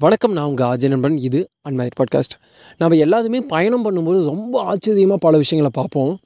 வணக்கம் 0.00 0.32
நான் 0.32 0.44
உங்கள் 0.44 0.66
ஆஜய் 0.66 0.88
நண்பன். 0.88 1.16
இது 1.16 1.48
அன்மயர் 1.62 1.92
பாட்காஸ்ட் 2.00 2.34
நம்ம 2.78 2.96
எல்லாத்துமே 2.96 3.40
பயணம் 3.40 3.84
பண்ணும்போது 3.84 4.24
ரொம்ப 4.24 4.60
ஆச்சரியமாக 4.60 5.18
பல 5.18 5.36
விஷயங்களை 5.36 5.88
பார்ப்போம். 5.88 6.18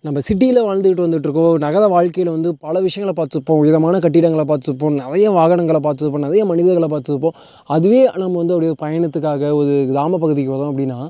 நம்ம 0.00 0.20
சிட்டியில் 0.20 0.62
வாழ்ந்துக்கிட்டு 0.62 1.04
வந்துட்டுருக்கோம். 1.04 1.54
நகர 1.54 1.88
வாழ்க்கையில் 1.88 2.32
வந்து 2.32 2.56
பல 2.60 2.80
விஷயங்களை 2.80 3.24
பார்த்துருப்போம். 3.24 3.60
விதமான 3.60 3.98
கட்டிடங்களை 3.98 4.44
பார்த்துருப்போம். 4.44 4.92
நிறைய 4.92 5.30
வாகனங்களை 5.30 5.80
பார்த்துருப்போம். 5.80 6.18
நிறைய 6.18 6.44
மனிதர்களை 6.44 6.88
பார்த்துருப்போம். 6.88 7.34
அதுவே 7.66 8.10
நம்ம 8.16 8.42
வந்து 8.42 8.54
அப்படியே 8.54 8.74
பயணத்துக்காக 8.82 9.54
ஒரு 9.54 9.84
கிராம 9.88 10.18
பகுதிக்கு 10.18 10.52
வரோம் 10.52 10.76
அப்படின்னா 10.76 11.08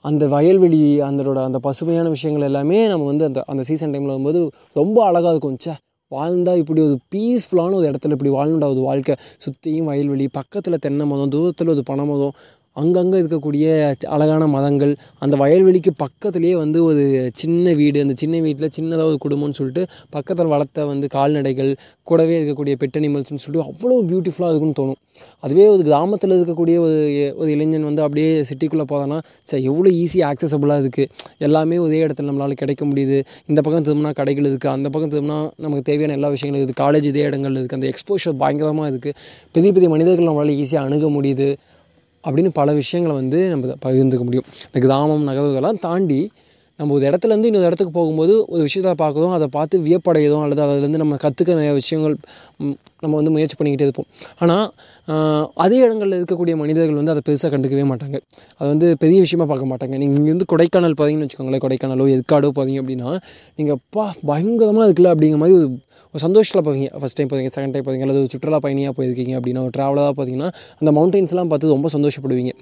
அந்த 0.00 0.26
வயல்வெளி 0.26 1.00
அதோட 1.00 1.42
அந்த 1.44 1.58
பசுமையான 1.58 2.08
விஷயங்கள் 2.08 2.46
எல்லாமே 2.46 2.86
நம்ம 2.86 3.04
வந்து 3.04 3.24
அந்த 3.24 3.44
அந்த 3.46 3.62
சீசன் 3.62 3.90
டைமில் 3.90 4.06
வரும்போது 4.06 4.50
ரொம்ப 4.72 5.04
அழகாக 5.04 5.30
இருக்கும். 5.30 5.56
சே 5.58 5.72
வாழ்ந்தால் 6.08 6.56
இப்படி 6.56 6.80
ஒரு 6.80 6.98
பீஸ்ஃபுல்லான 7.14 7.72
ஒரு 7.72 7.90
இடத்துல 7.90 8.10
இப்படி 8.10 8.30
வாழணுண்டா 8.30 8.70
ஒரு 8.70 8.80
வாழ்க்கை. 8.80 9.14
சுற்றியும் 9.38 9.84
வயல்வெளி 9.84 10.28
பக்கத்தில் 10.32 10.78
தென்னை 10.78 11.06
மரம் 11.06 11.28
தூரத்தில் 11.28 11.68
ஒரு 11.68 11.82
பனை 11.84 12.04
மரம் 12.04 12.32
அங்கங்கே 12.80 13.18
இருக்கக்கூடிய 13.22 13.66
அழகான 14.14 14.46
மரங்கள் 14.54 14.92
அந்த 15.24 15.34
வயல்வெளிக்கு 15.42 15.92
பக்கத்துலேயே 16.02 16.54
வந்து 16.62 16.78
ஒரு 16.88 17.04
சின்ன 17.42 17.72
வீடு 17.80 17.98
அந்த 18.04 18.14
சின்ன 18.22 18.40
வீட்டில் 18.46 18.74
சின்னதாக 18.76 19.10
ஒரு 19.12 19.18
குடும்பம்னு 19.24 19.58
சொல்லிட்டு 19.60 19.84
பக்கத்தில் 20.16 20.52
வளர்த்த 20.54 20.86
வந்து 20.92 21.08
கால்நடைகள் 21.16 21.70
கூடவே 22.10 22.34
இருக்கக்கூடிய 22.38 22.74
பெட் 22.82 22.98
அனிமல்ஸ்னு 23.00 23.42
சொல்லிட்டு 23.44 23.66
அவ்வளோ 23.70 23.96
பியூட்டிஃபுல்லாக 24.10 24.52
இருக்குன்னு 24.52 24.78
தோணும். 24.80 25.00
அதுவே 25.44 25.64
ஒரு 25.74 25.82
கிராமத்தில் 25.88 26.34
இருக்கக்கூடிய 26.36 26.76
ஒரு 26.86 26.98
ஒரு 27.40 27.48
இளைஞன் 27.54 27.86
வந்து 27.88 28.02
அப்படியே 28.04 28.28
சிட்டிக்குள்ளே 28.50 28.86
போதானா 28.92 29.18
சரி 29.50 29.62
எவ்வளோ 29.70 29.90
ஈஸியாக 30.02 30.30
ஆக்சசபிளாக 30.32 30.82
இருக்குது 30.84 31.08
எல்லாமே 31.46 31.78
ஒரே 31.86 31.98
இடத்துல 32.06 32.28
நம்மளால் 32.30 32.60
கிடைக்க 32.62 32.84
முடியுது. 32.90 33.18
இந்த 33.50 33.60
பக்கம் 33.66 33.86
திரும்பினா 33.88 34.12
கடைகள் 34.20 34.48
இருக்குது 34.50 34.72
அந்த 34.76 34.88
பக்கம் 34.94 35.12
திரும்பினா 35.14 35.38
நமக்கு 35.64 35.84
தேவையான 35.90 36.16
எல்லா 36.18 36.30
விஷயங்களும் 36.36 36.62
இருக்குது 36.62 36.82
காலேஜ் 36.84 37.08
இதே 37.12 37.24
இடங்கள் 37.30 37.56
இருக்குது 37.60 37.78
அந்த 37.80 37.88
எக்ஸ்போஷர் 37.92 38.38
பயங்கரமாக 38.44 38.92
இருக்குது 38.92 39.16
பெரிய 39.56 39.72
பெரிய 39.78 39.90
மனிதர்கள் 39.94 40.30
நம்மளால் 40.30 40.56
ஈஸியாக 40.62 40.86
அணுக 40.88 41.10
முடியுது. 41.16 41.50
அப்படின்னு 42.28 42.52
பல 42.60 42.72
விஷயங்களை 42.82 43.16
வந்து 43.22 43.40
நம்ம 43.54 43.78
பகிர்ந்துக்க 43.86 44.24
முடியும். 44.28 44.48
இந்த 44.68 44.80
கிராமம் 44.86 45.26
நகர்வுகள்லாம் 45.30 45.80
தாண்டி 45.88 46.20
நம்ம 46.80 46.92
ஒரு 46.96 47.04
இடத்துலேருந்து 47.06 47.48
இன்னொரு 47.50 47.66
இடத்துக்கு 47.68 47.92
போகும்போது 47.96 48.34
ஒரு 48.52 48.60
விஷயத்தை 48.66 48.90
பார்க்குறோம் 49.00 49.32
அதை 49.36 49.46
பார்த்து 49.56 49.76
வியப்படையதும் 49.86 50.42
அல்லது 50.44 50.60
அதுலேருந்து 50.64 51.00
நம்ம 51.02 51.16
கற்றுக்க 51.22 51.56
நிறைய 51.60 51.72
விஷயங்கள் 51.78 52.14
நம்ம 53.02 53.12
வந்து 53.20 53.32
முயற்சி 53.36 53.56
பண்ணிக்கிட்டே 53.58 53.86
இருப்போம். 53.86 54.08
ஆனால் 54.42 54.66
அதே 55.64 55.78
இடங்களில் 55.86 56.16
இருக்கக்கூடிய 56.18 56.54
மனிதர்கள் 56.60 57.00
வந்து 57.00 57.12
அதை 57.14 57.22
பெருசாக 57.28 57.50
கண்டுக்கவே 57.54 57.84
மாட்டாங்க. 57.92 58.16
அது 58.58 58.68
வந்து 58.72 58.88
பெரிய 59.02 59.18
விஷயமா 59.24 59.46
பார்க்க 59.52 59.72
மாட்டாங்க. 59.72 59.94
நீங்கள் 60.02 60.18
இங்கேருந்து 60.20 60.48
கொடைக்கானல் 60.52 60.96
போகிறீங்கன்னு 61.00 61.28
வச்சுக்கோங்களேன் 61.28 61.64
கொடைக்கானலோ 61.66 62.06
எதுக்காடோ 62.16 62.50
போகிறீங்க 62.58 62.82
அப்படின்னா 62.84 63.10
நீங்கள் 63.58 63.80
பா 63.96 64.04
பயங்கரமாக 64.30 64.86
இருக்குல்ல 64.88 65.12
அப்படிங்கிற 65.14 65.40
மாதிரி 65.44 65.58
ஒரு 65.60 65.68
ஒரு 66.12 66.20
சந்தோஷத்தில் 66.26 66.64
போவீங்க. 66.68 66.88
ஃபஸ்ட் 67.00 67.18
டைம் 67.18 67.30
போவீங்க 67.32 67.50
செகண்ட் 67.56 67.72
டைம் 67.72 67.86
போவீங்க 67.86 68.04
அல்லது 68.06 68.28
சுற்றுலா 68.32 68.58
பயணியாக 68.64 68.92
போயிருக்கீங்க 68.98 69.32
அப்படின்னா 69.38 69.62
ஒரு 69.66 69.72
ட்ராவலாக 69.76 70.12
பார்த்தீங்கன்னா 70.18 70.48
அந்த 70.80 70.90
மவுண்டன்ஸ்லாம் 70.98 71.50
பார்த்து 71.52 71.74
ரொம்ப 71.76 71.88
சந்தோஷப்படுவீங்க. 71.96 72.52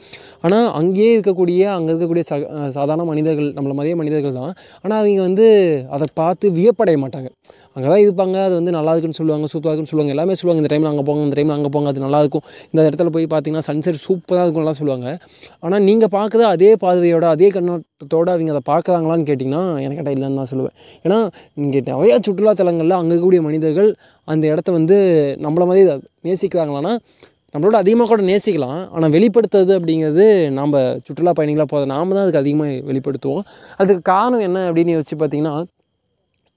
ஆனால் 0.45 0.67
அங்கேயே 0.79 1.11
இருக்கக்கூடிய 1.17 1.63
அங்கே 1.77 1.91
இருக்கக்கூடிய 1.93 2.25
ச 2.31 2.35
சாதாரண 2.77 3.05
மனிதர்கள் 3.11 3.49
நம்மள 3.59 3.73
மாதிரியே 3.79 3.97
மனிதர்கள் 4.01 4.35
தான். 4.41 4.53
ஆனால் 4.85 4.99
அவங்க 5.03 5.21
வந்து 5.29 5.47
அதை 5.97 6.07
பார்த்து 6.21 6.47
வியப்படைய 6.59 6.99
மாட்டாங்க. 7.05 7.29
அங்கே 7.77 7.89
தான் 7.93 8.03
இருப்பாங்க 8.05 8.37
அது 8.49 8.55
வந்து 8.59 8.73
நல்லா 8.77 8.93
இருக்குன்னு 8.95 9.19
சொல்லுவாங்க 9.21 9.47
சூப்பராக 9.53 9.73
இருக்குன்னு 9.73 9.93
சொல்லுவாங்க 9.93 10.13
எல்லாமே 10.15 10.35
சொல்லுவாங்க 10.41 10.61
இந்த 10.63 10.71
டைமில் 10.73 10.91
அங்கே 10.93 11.05
போங்க 11.09 11.23
இந்த 11.29 11.37
டைமில் 11.39 11.57
அங்கே 11.57 11.71
போங்க 11.75 11.89
அது 11.93 12.05
நல்லா 12.07 12.21
இருக்கும். 12.25 12.45
இந்த 12.71 12.81
இடத்துல 12.89 13.11
போய் 13.17 13.27
பார்த்தீங்கன்னா 13.33 13.67
சன்செட் 13.69 14.01
சூப்பராக 14.07 14.45
இருக்கும்லாம் 14.47 14.79
சொல்லுவாங்க. 14.81 15.09
ஆனால் 15.67 15.85
நீங்கள் 15.89 16.13
பார்க்குற 16.17 16.45
அதே 16.55 16.71
பார்வையோட 16.85 17.29
அதே 17.37 17.51
கண்ணோட்டத்தோடு 17.57 18.33
அவங்க 18.35 18.55
அதை 18.57 18.65
பார்க்குறாங்களான்னு 18.73 19.29
கேட்டிங்கன்னா 19.31 19.63
எனக்கு 19.85 20.01
கேட்டால் 20.01 20.17
இல்லைன்னு 20.19 20.41
தான் 20.43 20.51
சொல்லுவேன். 20.53 20.75
ஏன்னா 21.07 21.19
இங்கே 21.65 21.83
நிறையா 21.93 22.19
சுற்றுலாத்தலங்களில் 22.29 22.99
அங்கே 23.01 23.13
இருக்கக்கூடிய 23.15 23.43
மனிதர்கள் 23.49 23.91
அந்த 24.29 24.45
இடத்த 24.53 24.71
வந்து 24.79 24.99
நம்மள 25.47 25.65
மாதிரி 25.71 25.85
நேசிக்கிறாங்களான்னா 26.29 26.95
நம்மளோட 27.55 27.77
அதிகமாக 27.83 28.09
கூட 28.09 28.23
நேசிக்கலாம் 28.23 28.81
ஆனால் 28.95 29.13
வெளிப்படுத்துறது 29.17 29.73
அப்படிங்கிறது 29.79 30.25
நம்ம 30.51 30.81
சுற்றுலா 31.07 31.33
பயணிகளாக 31.39 31.69
போகிற 31.73 31.89
நாம 31.93 32.15
தான் 32.15 32.25
அதுக்கு 32.25 32.43
அதிகமாக 32.43 32.71
வெளிப்படுத்துவோம். 32.91 33.45
அதுக்கு 33.77 34.03
காரணம் 34.13 34.45
என்ன 34.49 34.59
அப்படின்னு 34.71 34.95
யோசிச்சு 34.97 35.17
பார்த்தீங்கன்னா 35.21 35.55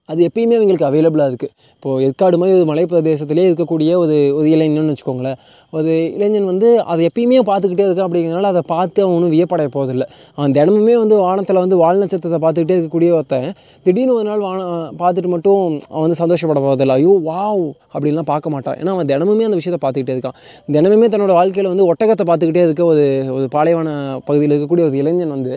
அது 0.09 0.20
எப்பயுமே 0.28 0.58
அவங்களுக்கு 0.58 0.88
அவைலபிளாக 0.88 1.31
இருக்குது 1.31 1.53
இப்போது 1.75 2.03
ஏற்காடு 2.06 2.38
மாதிரி 2.40 2.56
ஒரு 2.58 2.68
மலைப்பிரதேசத்திலே 2.72 3.46
இருக்கக்கூடிய 3.50 3.90
ஒரு 4.03 4.16
ஒரு 4.38 4.47
இளைஞன்னு 4.56 4.94
வச்சுக்கோங்களேன். 4.94 5.40
ஒரு 5.74 5.92
இளைஞன் 6.16 6.47
வந்து 6.52 6.70
அதை 6.92 7.02
எப்பயுமே 7.09 7.42
பார்த்துக்கிட்டே 7.50 7.86
இருக்கான் 7.88 8.08
அப்படிங்கிறனால 8.08 8.50
அதை 8.53 8.64
பார்த்து 8.72 9.00
அவன் 9.03 9.16
ஒன்றும் 9.18 9.34
வியப்படைய 9.36 9.69
போதில்லை 9.75 10.06
அவன் 10.38 10.56
தினமுமே 10.58 10.96
வந்து 11.02 11.16
வானத்தில் 11.25 11.62
வந்து 11.64 11.78
வால் 11.81 12.02
நட்சத்திரத்தை 12.02 12.40
பார்த்துக்கிட்டே 12.46 12.78
இருக்கக்கூடிய 12.78 13.12
ஒருத்தன் 13.18 13.48
திடீர்னு 13.86 14.16
ஒரு 14.16 14.25
நாள் 14.30 14.46
வான 14.46 14.62
பார்த்துட்டு 15.02 15.31
மட்டும் 15.36 15.59
அவன் 15.90 16.06
வந்து 16.06 16.19
சந்தோஷப்பட 16.22 16.59
போவதில்லை 16.59 16.96
ஐயோ 16.96 17.14
வாவ்! 17.28 17.64
அப்படின்லாம் 17.94 18.30
பார்க்க 18.31 18.48
மாட்டான். 18.50 18.78
ஏன்னா 18.80 18.92
அவன் 18.96 19.09
தினமுமே 19.12 19.46
அந்த 19.48 19.58
விஷயத்தை 19.59 19.80
பார்த்துக்கிட்டே 19.84 20.16
இருக்கான். 20.16 20.36
தினமுமே 20.69 21.08
தன்னோட 21.14 21.34
வாழ்க்கையில் 21.38 21.72
வந்து 21.72 21.86
ஒட்டகத்தை 21.90 22.25
பார்த்துக்கிட்டே 22.30 22.64
இருக்க 22.68 22.84
ஒரு 22.86 23.06
ஒரு 23.36 23.46
பாலைவன 23.56 23.90
பகுதியில் 24.28 24.53
இருக்கக்கூடிய 24.53 24.86
ஒரு 24.90 24.98
இளைஞன் 25.02 25.34
வந்து 25.36 25.53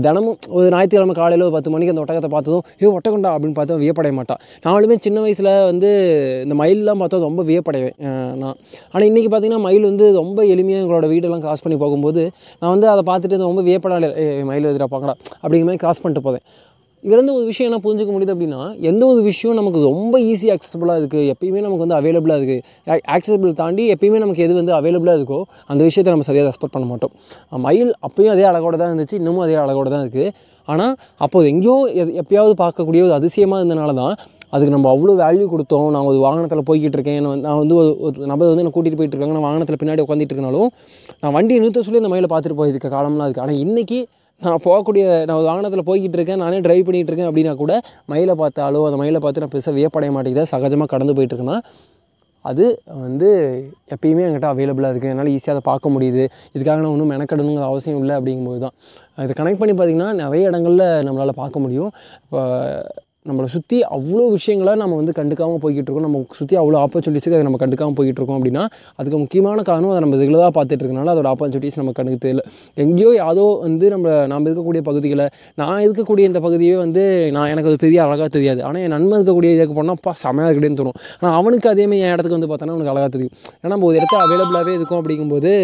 தினமும் 0.00 0.38
ஒரு 0.56 0.66
ஞாயிற்றுக்கிழமை 0.70 1.16
காலையில் 1.20 1.46
ஒரு 1.48 1.54
பத்து 1.56 1.72
மணிக்கு 1.74 1.94
அந்த 1.94 2.04
ஒட்டகத்தை 2.04 2.30
பார்த்ததும் 2.30 2.64
ஐயோ 2.76 2.92
ஒட்டகண்டா 2.96 3.32
அப்படின்னு 3.34 3.58
பார்த்து 3.58 3.74
அவன் 3.74 3.88
வியப்படைய 3.94 4.14
மாட்டான் 4.18 4.40
நானுமே 4.66 4.96
சின்ன 5.06 5.20
வயசில் 5.20 5.50
வந்து 5.70 5.90
இந்த 6.44 6.54
மயிலெலாம் 6.60 7.00
பார்த்தா 7.02 7.24
ரொம்ப 7.28 7.42
வியப்படைவேன். 7.50 7.96
நான். 8.42 8.56
ஆனால் 8.92 9.06
இன்றைக்கி 9.10 9.28
பார்த்தீங்கன்னா 9.32 9.64
மயில் 9.68 9.88
வந்து 9.90 10.06
ரொம்ப 10.20 10.38
எளிமையாக 10.54 10.82
எங்களோட 10.84 11.08
வீடெல்லாம் 11.12 11.44
கிராஸ் 11.44 11.64
பண்ணி 11.64 11.78
போகும்போது 11.84 12.22
நான் 12.60 12.72
வந்து 12.74 12.88
அதை 12.92 13.02
பார்த்துட்டு 13.10 13.48
ரொம்ப 13.50 13.62
வியப்படாத 13.68 14.10
மயில் 14.50 14.70
எதிராக 14.72 14.90
பார்க்கடா 14.94 15.14
அப்படிங்கிற 15.42 15.68
மாதிரி 15.68 15.82
கிராஸ் 15.84 16.02
பண்ணிட்டு 16.04 16.26
போவேன். 16.28 16.44
இதுலேருந்து 17.04 17.34
ஒரு 17.38 17.44
விஷயம் 17.48 17.68
என்ன 17.70 17.78
புரிஞ்சுக்க 17.84 18.12
முடியுது 18.12 18.34
அப்படின்னா 18.34 18.60
எந்த 18.90 19.02
ஒரு 19.06 19.20
விஷயம் 19.22 19.58
நமக்கு 19.60 19.80
ரொம்ப 19.88 20.14
ஈஸி 20.28 20.46
ஆக்சசபிளாக 20.54 21.00
இருக்குது 21.00 21.26
எப்பயுமே 21.32 21.60
நமக்கு 21.60 21.84
வந்து 21.84 21.98
அவைலபிளாக 21.98 22.38
இருக்குது 22.40 22.62
ஆக்சசபிள் 23.16 23.52
தாண்டி 23.60 23.84
எப்பயுமே 23.94 24.20
நமக்கு 24.22 24.44
எது 24.46 24.54
வந்து 24.60 24.74
அவைலபிளாக 24.78 25.18
இருக்கோ 25.20 25.40
அந்த 25.70 25.82
விஷயத்தை 25.88 26.12
நம்ம 26.14 26.26
சரியாக 26.28 26.48
ரெஸ்பெக்ட் 26.50 26.76
பண்ண 26.76 26.88
மாட்டோம். 26.92 27.12
மயில் 27.66 27.92
அப்பயும் 28.06 28.34
அதே 28.34 28.46
அழகோட 28.50 28.76
தான் 28.80 28.90
இருந்துச்சு 28.90 29.18
இன்னமும் 29.20 29.44
அதே 29.46 29.56
அழகோடு 29.64 29.92
தான் 29.94 30.04
இருக்குது 30.06 30.28
ஆனால் 30.68 30.92
அப்போது 31.24 31.46
எங்கேயோ 31.52 31.76
எது 32.00 32.10
எப்பயாவது 32.20 32.54
பார்க்கக்கூடிய 32.62 33.00
ஒரு 33.06 33.14
அதிசயமாக 33.18 33.60
இருந்தனால 33.60 33.94
தான் 34.00 34.14
அதுக்கு 34.54 34.74
நம்ம 34.74 34.88
அவ்வளோ 34.94 35.14
வேல்யூ 35.20 35.46
கொடுத்தோம். 35.52 35.86
நான் 35.94 36.08
ஒரு 36.10 36.18
வாகனத்தில் 36.24 36.66
போய்கிட்டு 36.68 36.96
இருக்கேன் 36.98 37.20
நான் 37.22 37.32
வந்து- 37.32 37.46
நான் 37.48 37.60
வந்து 37.62 37.76
ஒரு 37.78 38.26
நபர் 38.32 38.50
வந்து 38.50 38.62
என்னை 38.62 38.72
கூட்டிகிட்டு 38.74 39.00
போயிட்டு 39.00 39.16
இருக்காங்க 39.16 39.36
நான் 39.38 39.46
வாகனத்தில் 39.48 39.80
பின்னாடி 39.80 40.04
உட்காந்துட்டு 40.04 40.32
இருக்கனாலும் 40.32 40.68
நான் 41.22 41.34
வண்டியை 41.36 41.58
நிறுத்த 41.62 41.82
சொல்லி 41.86 42.02
இந்த 42.02 42.12
மயிலை 42.12 42.30
பார்த்துட்டு 42.32 42.60
போயிருக்க 42.60 42.90
காலம்லாம் 42.96 43.26
இருக்குது 43.28 43.46
ஆனால் 43.46 43.60
இன்றைக்கி 43.64 43.98
நான் 44.42 44.62
போகக்கூடிய 44.66 45.04
நான் 45.26 45.38
ஒரு 45.40 45.48
வாகனத்தில் 45.50 45.86
போய்கிட்டு 45.88 46.16
இருக்கேன் 46.18 46.42
நானே 46.44 46.58
ட்ரைவ் 46.66 46.86
பண்ணிகிட்டு 46.86 47.10
இருக்கேன் 47.12 47.30
அப்படின்னா 47.30 47.52
கூட 47.62 47.72
மயிலை 48.12 48.34
பார்த்தாலோ 48.42 48.80
அந்த 48.88 48.98
மயிலை 49.02 49.20
பார்த்து 49.24 49.42
நான் 49.44 49.52
பெருசாக 49.54 49.74
வியப்படைய 49.78 50.12
மாட்டேங்குது. 50.16 50.50
சகஜமாக 50.52 50.88
கடந்து 50.94 51.14
போயிட்டுருக்கேன்னா 51.18 51.58
அது 52.44 52.64
வந்து 53.04 53.28
எப்பயுமே 53.94 54.24
என்கிட்ட 54.24 54.48
அவைலபிளாக 54.54 54.92
இருக்குது 54.92 55.12
என்னால் 55.12 55.30
ஈஸியாக 55.34 55.54
அதை 55.54 55.62
பார்க்க 55.70 55.92
முடியுது. 55.94 56.24
இதுக்காக 56.54 56.78
நான் 56.82 56.94
ஒன்றும் 56.94 57.12
மெனக்கடணுங்கிற 57.14 57.64
அவசியம் 57.70 58.00
இல்லை 58.02 58.14
அப்படிங்கும்போது 58.18 58.60
தான் 58.64 58.74
இதை 59.24 59.34
கனெக்ட் 59.40 59.60
பண்ணி 59.62 59.74
பார்த்திங்கன்னா 59.78 60.10
நிறைய 60.22 60.50
இடங்களில் 60.50 60.86
நம்மளால் 61.06 61.38
பார்க்க 61.42 61.64
முடியும். 61.64 61.90
இப்போ 62.24 62.42
நம்மளை 63.28 63.48
சுற்றி 63.52 63.76
அவ்வளோ 63.96 64.24
விஷயங்களை 64.34 64.72
நம்ம 64.80 64.96
வந்து 65.00 65.12
கண்டுக்காமல் 65.18 65.60
போய்கிட்டு 65.62 65.88
இருக்கோம். 65.88 66.06
நம்ம 66.06 66.18
சுற்றி 66.38 66.54
அவ்வளோ 66.62 66.78
ஆப்பர்ச்சுனிட்டிஸுக்கு 66.84 67.36
அதை 67.36 67.44
நம்ம 67.46 67.58
கண்டுக்காமல் 67.62 67.96
போய்கிட்டு 67.98 68.20
இருக்கோம் 68.20 68.38
அப்படின்னா 68.38 68.62
அதுக்கு 69.00 69.18
முக்கியமான 69.22 69.62
காரணம் 69.68 69.92
அதை 69.92 70.00
நம்ம 70.04 70.18
ரெகுலராக 70.22 70.52
பார்த்துட்டு 70.56 70.84
இருக்கனால 70.84 71.12
அதோட 71.14 71.28
ஆப்பர்ச்சுனிட்டிஸ் 71.34 71.78
நம்ம 71.80 71.94
கண்டுக்கு 71.98 72.20
தெரியல. 72.24 72.42
எங்கேயோ 72.84 73.12
யாதோ 73.20 73.46
வந்து 73.64 73.88
நம்ம 73.94 74.12
நாம் 74.32 74.48
இருக்கக்கூடிய 74.48 74.82
பகுதிகளை 74.90 75.26
நான் 75.62 75.80
இருக்கக்கூடிய 75.86 76.24
இந்த 76.32 76.42
பகுதியே 76.46 76.74
வந்து 76.84 77.04
நான் 77.36 77.48
எனக்கு 77.54 77.72
அது 77.72 77.80
பெரிய 77.86 78.02
அழகாக 78.06 78.28
தெரியாது. 78.36 78.62
ஆனால் 78.68 78.84
என் 78.88 78.94
நண்பன் 78.96 79.18
இருக்கக்கூடிய 79.20 79.52
இதுக்கு 79.56 79.78
போனால் 79.80 79.98
அப்பா 79.98 80.14
செமையாக 80.24 80.52
இருக்குன்னு 80.54 80.80
தோணும். 80.82 81.00
ஆனால் 81.22 81.36
அவனுக்கு 81.40 81.72
அதேமாதிரி 81.74 82.06
என் 82.08 82.14
இடத்துக்கு 82.16 82.38
வந்து 82.38 82.50
பார்த்தோன்னா 82.52 82.76
அவனுக்கு 82.76 82.94
அழகாக 82.94 83.10
தெரியும். 83.16 83.34
ஏன்னா 83.62 83.74
நம்ம 83.76 83.90
ஒரு 83.90 83.98
இடத்துல 84.00 84.22
அவைலபிளாகவே 84.26 84.76
இருக்கும் 84.80 85.00
அப்படிங்கும்போது 85.02 85.54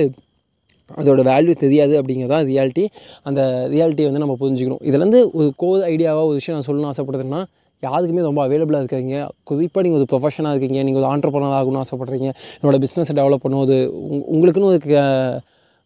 அதோட 0.90 1.20
வேல்யூ 1.26 1.54
தெரியாது 1.56 1.94
அப்படிங்கிறது 1.98 2.28
தான் 2.28 2.46
ரியாலிட்டி 2.46 2.84
அந்த 3.22 3.40
ரியாலிட்டியை 3.70 4.06
வந்து 4.06 4.18
நம்ம 4.18 4.36
புரிஞ்சுக்கணும். 4.40 4.82
இதுலேருந்து 4.82 5.30
ஒரு 5.32 5.52
கோர் 5.56 5.82
ஐடியாவாக 5.88 6.24
ஒரு 6.24 6.34
விஷயம் 6.34 6.56
நான் 6.56 6.68
சொல்லணும்னு 6.68 6.92
ஆசைப்படுறதுன்னா 6.92 7.40
யாருக்குமே 7.82 8.20
ரொம்ப 8.20 8.40
அவைலபிளாக 8.46 8.82
இருக்காங்க 8.82 9.18
குறிப்பாக 9.42 9.84
நீங்கள் 9.84 10.00
ஒரு 10.00 10.08
ப்ரொஃபஷனாக 10.10 10.50
இருக்கீங்க 10.50 10.82
நீங்கள் 10.82 11.02
ஒரு 11.02 11.10
ஆண்டர்பனர் 11.12 11.54
ஆகணும்னு 11.58 11.82
ஆசைப்பட்றீங்க 11.84 12.28
என்னோட 12.58 12.78
பிஸ்னஸை 12.82 13.14
டெவலப் 13.14 13.44
பண்ணுவது 13.44 13.76
உங் 14.08 14.24
உங்களுக்குன்னு 14.32 14.70
ஒரு 14.70 14.80
க- 14.84 15.38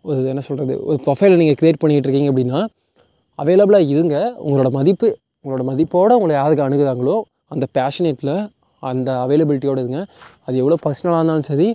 ஒரு 0.05 0.29
என்ன 0.29 0.41
சொல்கிறது 0.41 0.85
ஒரு 0.85 0.99
ப்ரொஃபைலை 1.07 1.37
நீங்கள் 1.37 1.59
க்ரியேட் 1.61 1.81
பண்ணிகிட்டு 1.83 2.07
இருக்கீங்க 2.07 2.31
அப்படின்னா 2.33 2.59
அவைலபிளாக 3.39 3.89
இருங்க. 3.89 4.17
உங்களோட 4.45 4.71
மதிப்பு 4.71 5.09
உங்களோட 5.45 5.63
மதிப்போடு 5.65 6.15
உங்களை 6.15 6.35
யாருக்கு 6.35 6.67
அணுகுறாங்களோ 6.67 7.17
அந்த 7.49 7.67
பேஷனேட்டில் 7.75 8.35
அந்த 8.83 9.11
அவைலபிலிட்டியோடு 9.25 9.83
இருங்க. 9.83 10.01
அது 10.45 10.57
எவ்வளோ 10.57 10.77
பர்சனலாக 10.85 11.17
இருந்தாலும் 11.17 11.43
சரி 11.43 11.69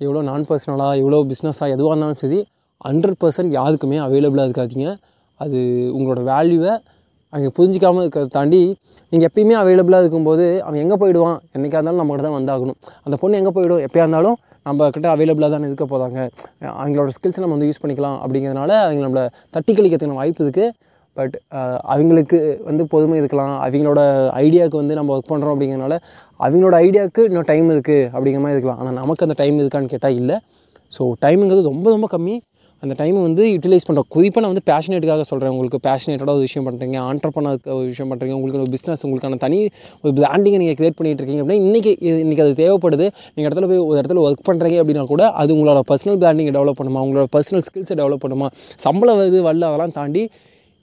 எவ்வளோ 0.00 0.22
நான் 0.22 0.44
பர்சனலாக 0.44 0.98
எவ்வளோ 0.98 1.18
பிஸ்னஸாக 1.24 1.72
எதுவாக 1.72 1.92
இருந்தாலும் 1.92 2.16
சரி 2.16 2.38
ஹண்ட்ரட் 2.86 3.18
பர்சன்ட் 3.22 3.52
யாருக்குமே 3.58 3.98
அவைலபிளாக 4.06 4.46
இருக்காதீங்க. 4.48 4.88
அது 5.40 5.58
உங்களோட 5.96 6.20
வேல்யூவை 6.32 6.72
அவங்க 7.32 7.50
புரிஞ்சிக்காமல் 7.56 8.02
இருக்கிறத 8.04 8.30
தாண்டி 8.36 8.60
நீங்கள் 9.10 9.28
எப்பயுமே 9.28 9.54
அவைலபிளாக 9.60 10.02
இருக்கும்போது 10.04 10.44
அவன் 10.64 10.80
எங்கே 10.84 10.96
போயிடுவான்? 11.02 11.38
என்றைக்கா 11.54 11.78
இருந்தாலும் 11.78 12.00
நம்மகிட்ட 12.02 12.24
தான் 12.26 12.36
வந்தாகணும். 12.38 12.78
அந்த 13.06 13.16
பொண்ணு 13.22 13.38
எங்கே 13.40 13.52
போயிடும்? 13.56 13.82
எப்போயா 13.86 14.04
இருந்தாலும் 14.04 14.36
நம்ம 14.68 14.88
கிட்ட 14.94 15.06
அவைலபிளாக 15.14 15.50
தான் 15.54 15.66
இருக்க 15.70 15.86
போகிறாங்க 15.92 16.18
அவங்களோட 16.80 17.08
ஸ்கில்ஸை 17.16 17.42
நம்ம 17.44 17.56
வந்து 17.56 17.68
யூஸ் 17.70 17.82
பண்ணிக்கலாம் 17.84 18.18
அப்படிங்கிறதுனால 18.24 18.70
அவங்க 18.84 19.02
நம்மளை 19.06 19.24
தட்டி 19.56 19.72
கழிக்கிறதுக்கான 19.78 20.18
வாய்ப்பு 20.20 20.44
இருக்குது 20.46 20.68
பட் 21.18 21.34
அவங்களுக்கு 21.92 22.38
வந்து 22.68 22.82
பொதுமை 22.92 23.16
இருக்கலாம். 23.22 23.54
அவங்களோட 23.64 24.00
ஐடியாவுக்கு 24.44 24.78
வந்து 24.82 24.94
நம்ம 24.98 25.12
ஒர்க் 25.16 25.32
பண்ணுறோம் 25.32 25.54
அப்படிங்கிறனால 25.54 25.96
அவங்களோட 26.44 26.74
ஐடியாவுக்கு 26.84 27.24
இன்னும் 27.30 27.48
டைம் 27.50 27.68
இருக்குது 27.74 28.08
அப்படிங்கிற 28.14 28.42
மாதிரி 28.44 28.56
இருக்கலாம். 28.58 28.80
ஆனால் 28.82 28.96
நமக்கு 29.00 29.24
அந்த 29.26 29.36
டைம் 29.40 29.58
இருக்கான்னு 29.62 29.92
கேட்டால் 29.94 30.16
இல்லை. 30.20 30.36
ஸோ 30.96 31.02
டைமுங்கிறது 31.24 31.68
ரொம்ப 31.72 31.86
ரொம்ப 31.96 32.06
கம்மி. 32.14 32.36
அந்த 32.82 32.94
டைமை 33.00 33.20
வந்து 33.26 33.42
யூட்டிலைஸ் 33.50 33.84
பண்ணுற 33.88 34.02
குறிப்பாக 34.14 34.40
நான் 34.42 34.52
வந்து 34.52 34.64
பேஷனேட்டுக்காக 34.70 35.24
சொல்கிறேன் 35.28 35.52
உங்களுக்கு 35.54 35.78
பேஷனேட்டடாக 35.86 36.34
ஒரு 36.38 36.44
விஷயம் 36.46 36.64
பண்ணுறீங்க 36.68 36.96
ஆண்டர்பனருக்கு 37.08 37.70
ஒரு 37.76 37.86
விஷயம் 37.90 38.08
பண்ணுறீங்க 38.10 38.34
உங்களுக்கு 38.38 38.60
ஒரு 38.62 38.72
பிஸ்னஸ் 38.74 39.02
உங்களுக்கான 39.06 39.38
தனி 39.44 39.58
ஒரு 40.04 40.12
பிராண்டிங்கை 40.18 40.58
நீங்கள் 40.62 40.78
க்ரியேட் 40.78 40.96
பண்ணிகிட்டு 41.00 41.20
இருக்கீங்க 41.22 41.42
அப்படின்னா 41.42 41.64
இன்றைக்கி 41.66 41.92
இன்றைக்கி 42.24 42.42
அது 42.46 42.54
தேவைப்படுது. 42.62 43.06
நீங்கள் 43.34 43.48
இடத்துல 43.48 43.68
போய் 43.72 43.82
ஒரு 43.88 43.98
இடத்துல 44.00 44.22
ஒர்க் 44.26 44.46
பண்ணுறீங்க 44.48 44.78
அப்படின்னா 44.82 45.04
கூட 45.12 45.24
அது 45.42 45.52
உங்களோட 45.56 45.82
பர்சனல் 45.90 46.18
பிராண்டிங்கை 46.22 46.54
டெவலப் 46.56 46.78
பண்ணுமா? 46.80 47.02
உங்களோட 47.06 47.26
பர்சனல் 47.36 47.64
ஸ்கில்ஸை 47.66 47.96
டெவலப் 48.00 48.22
பண்ணுமா? 48.24 48.48
சம்பளம் 48.86 49.22
இது 49.30 49.40
வரல 49.48 49.68
அதெல்லாம் 49.70 49.94
தாண்டி 49.98 50.24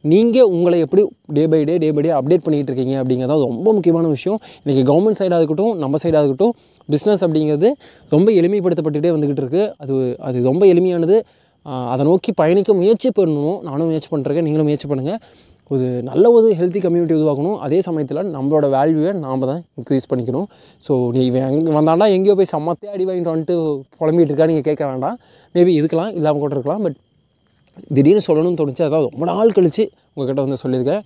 நீங்கள் 0.04 0.50
உங்களை 0.56 0.78
எப்படி 0.86 1.04
day 1.38 1.44
by 1.51 1.60
day 1.69 1.74
day 1.84 1.88
by 1.96 2.01
day 2.06 2.12
update 2.19 2.44
பண்ணிகிட்டு 2.46 2.69
இருக்கீங்க 2.72 2.96
அப்படிங்கிறது 3.01 3.48
ரொம்ப 3.50 3.68
முக்கியமான 3.78 4.07
விஷயம். 4.16 4.38
இன்றைக்கி 4.62 4.84
கவர்மெண்ட் 4.90 5.19
சைடாக 5.22 5.40
இருக்கட்டும் 5.42 5.74
நம்ம 5.84 6.00
சைடாக 6.04 6.22
இருக்கட்டும் 6.24 6.54
பிஸ்னஸ் 6.94 7.24
அப்படிங்கிறது 7.25 7.69
ரொம்ப 8.16 8.28
எளிமைப்படுத்தப்பட்டுகிட்டே 8.40 9.12
வந்துக்கிட்டு 9.16 9.44
இருக்குது 9.44 9.68
அது 9.84 9.96
அது 10.28 10.38
ரொம்ப 10.50 10.63
எளிமையானது. 10.74 11.18
அதை 11.66 12.04
நோக்கி 12.10 12.32
பயணிக்க 12.42 12.74
முயற்சி 12.82 13.10
பண்ணணும். 13.20 13.60
நானும் 13.70 13.90
முயற்சி 13.92 14.10
பண்ணுறேன் 14.16 14.46
நீங்களும் 14.48 14.68
முயற்சி 14.70 14.88
பண்ணுங்கள் 14.92 15.20
ஒரு 15.74 15.88
நல்ல 16.08 16.26
ஒரு 16.36 16.48
ஹெல்த்தி 16.60 16.80
கம்யூனிட்டி 16.84 17.16
உருவாக்கணும். 17.18 17.58
அதே 17.66 17.80
சமயத்தில் 17.88 18.20
நம்மளோட 18.36 18.68
வேல்யூவை 18.76 19.12
நாம் 19.26 19.46
தான் 19.50 19.62
இன்க்ரீஸ் 19.80 20.08
பண்ணிக்கணும். 20.12 20.48
ஸோ 20.86 20.94
நீ 21.16 21.22
இவன் 21.30 21.46
எங்கே 21.50 21.74
வந்தாண்டா 21.78 22.08
எங்கேயோ 22.16 22.36
போய் 22.40 22.50
சம்மத்தே 22.54 22.90
அடி 22.94 23.04
வாங்கிட்டு 23.10 23.32
வந்துட்டு 23.34 23.56
புலம்பிகிட்டு 24.00 24.32
இருக்கா? 24.32 24.48
நீங்கள் 24.52 24.68
கேட்க 24.70 24.84
வேண்டாம். 24.92 25.18
மேபி 25.56 25.74
இருக்கலாம் 25.82 26.12
இல்லாமல் 26.20 26.44
கூட 26.44 26.54
இருக்கலாம் 26.58 26.84
பட் 26.86 26.98
திடீர்னு 27.96 28.24
சொல்லணும்னு 28.28 28.60
தோணுச்சு 28.62 28.86
அதாவது 28.88 29.10
ரொம்ப 29.12 29.26
நாள் 29.32 29.56
கழித்து 29.58 29.84
உங்கள்கிட்ட 30.14 30.42
வந்து 30.46 30.62
சொல்லியிருக்கேன் 30.64 31.04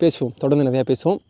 பேசுவோம். 0.00 0.32
தொடர்ந்து 0.42 0.66
நிறையா 0.68 0.84
பேசுவோம். 0.92 1.20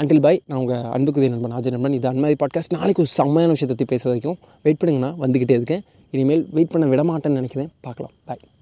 அன்டில் 0.00 0.22
பாய் 0.24 0.40
நான் 0.48 0.60
உங்கள் 0.62 0.82
அன்புக்குரிய 0.96 1.30
நண்பன் 1.34 1.54
ஆஜர் 1.58 1.74
நண்பன். 1.76 1.94
இது 1.98 2.08
அன்மாதிரி 2.12 2.38
பாட்காஸ்ட் 2.42 2.74
நாளைக்கு 2.78 3.02
ஒரு 3.04 3.12
செம்மையான 3.18 3.52
விஷயத்தை 3.56 3.74
பற்றி 3.74 3.88
பேச 3.92 4.02
வரைக்கும் 4.10 4.36
வெயிட் 4.64 4.80
பண்ணுங்கண்ணா. 4.80 5.12
வந்துக்கிட்டே 5.22 5.56
இருக்கேன். 5.60 5.84
இனிமேல் 6.10 6.46
வெயிட் 6.52 6.70
பண்ண 6.70 6.86
விட 6.86 7.02
மாட்டேன்னு 7.02 7.40
நினைக்கிறேன். 7.40 7.70
பார்க்கலாம். 7.80 8.12
பாய் 8.24 8.54